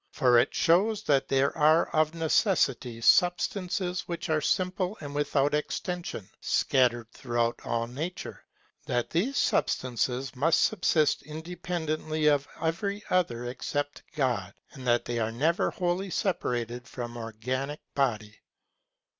[0.09, 6.27] For it shows that there are of necessity substances which are simple and without extension,
[6.39, 8.43] scattered throughout all Nature;
[8.87, 15.31] that these substances must subsist independently of every other except God; and that they are
[15.31, 18.39] never wholly separated from organic body.